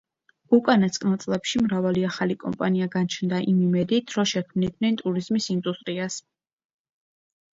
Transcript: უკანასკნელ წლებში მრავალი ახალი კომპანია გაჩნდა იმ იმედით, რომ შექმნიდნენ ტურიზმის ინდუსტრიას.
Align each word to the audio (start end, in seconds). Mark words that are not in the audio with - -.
უკანასკნელ 0.57 1.17
წლებში 1.23 1.59
მრავალი 1.65 2.05
ახალი 2.11 2.37
კომპანია 2.43 2.87
გაჩნდა 2.95 3.41
იმ 3.51 3.59
იმედით, 3.65 4.15
რომ 4.19 4.27
შექმნიდნენ 4.31 4.97
ტურიზმის 5.03 5.51
ინდუსტრიას. 5.57 6.17